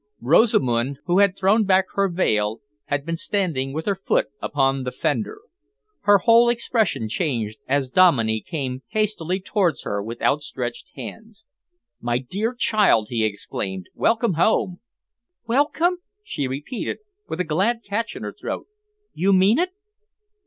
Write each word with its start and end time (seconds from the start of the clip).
Rosamund, 0.21 0.97
who 1.05 1.19
had 1.19 1.37
thrown 1.37 1.63
back 1.63 1.85
her 1.93 2.09
veil, 2.09 2.59
had 2.85 3.05
been 3.05 3.15
standing 3.17 3.71
with 3.71 3.85
her 3.85 3.93
foot 3.93 4.29
upon 4.41 4.81
the 4.81 4.91
fender. 4.91 5.41
Her 6.05 6.17
whole 6.17 6.49
expression 6.49 7.07
changed 7.07 7.59
as 7.67 7.91
Dominey 7.91 8.41
came 8.41 8.81
hastily 8.87 9.39
towards 9.39 9.83
her 9.83 10.01
with 10.01 10.19
outstretched 10.19 10.87
hands. 10.95 11.45
"My 11.99 12.17
dear 12.17 12.55
child," 12.55 13.09
he 13.09 13.23
exclaimed, 13.23 13.89
"welcome 13.93 14.33
home!" 14.33 14.79
"Welcome?" 15.45 15.99
she 16.23 16.47
repeated, 16.47 16.97
with 17.29 17.39
a 17.39 17.43
glad 17.43 17.83
catch 17.87 18.15
in 18.15 18.23
her 18.23 18.33
throat. 18.33 18.65
"You 19.13 19.33
mean 19.33 19.59
it?" 19.59 19.69